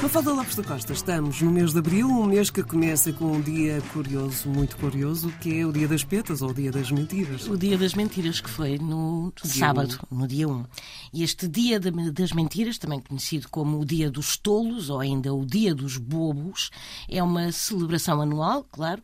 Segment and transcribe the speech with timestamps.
[0.00, 3.40] Mafalda Lopes da Costa, estamos no mês de Abril, um mês que começa com um
[3.40, 7.48] dia curioso, muito curioso, que é o Dia das Petas ou o Dia das Mentiras.
[7.48, 10.64] O Dia das Mentiras, que foi no sábado, no dia 1.
[11.12, 15.44] E este Dia das Mentiras, também conhecido como o Dia dos Tolos ou ainda o
[15.44, 16.70] Dia dos Bobos,
[17.08, 19.02] é uma celebração anual, claro,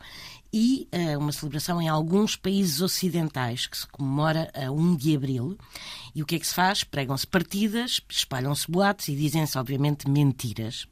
[0.56, 5.58] e uh, uma celebração em alguns países ocidentais que se comemora a 1 de abril.
[6.14, 6.84] E o que é que se faz?
[6.84, 10.86] Pregam-se partidas, espalham-se boatos e dizem-se, obviamente, mentiras.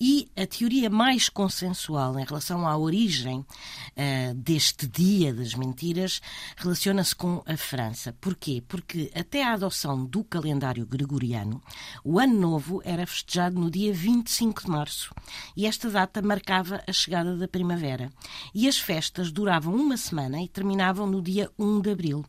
[0.00, 6.20] E a teoria mais consensual em relação à origem uh, deste Dia das Mentiras
[6.56, 8.14] relaciona-se com a França.
[8.20, 8.62] Porquê?
[8.68, 11.60] Porque até a adoção do calendário gregoriano,
[12.04, 15.12] o Ano Novo era festejado no dia 25 de março.
[15.56, 18.12] E esta data marcava a chegada da primavera.
[18.54, 22.22] E as festas festas duravam uma semana e terminavam no dia 1 de abril.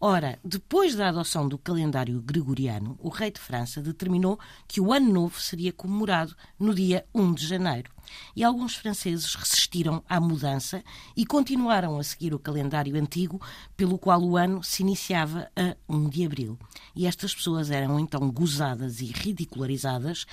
[0.00, 5.12] Ora, depois da adoção do calendário gregoriano, o rei de França determinou que o Ano
[5.12, 7.92] Novo seria comemorado no dia 1 de janeiro.
[8.34, 10.82] E alguns franceses resistiram à mudança
[11.16, 13.40] e continuaram a seguir o calendário antigo,
[13.76, 16.58] pelo qual o ano se iniciava a 1 de abril.
[16.96, 20.26] E estas pessoas eram então gozadas e ridicularizadas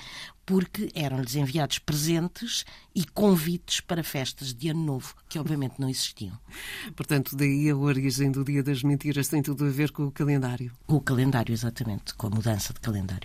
[0.46, 6.38] porque eram-lhes enviados presentes e convites para festas de Ano Novo, que obviamente não existiam.
[6.94, 10.72] Portanto, daí a origem do Dia das Mentiras tem tudo a ver com o calendário.
[10.86, 13.24] Com o calendário, exatamente, com a mudança de calendário.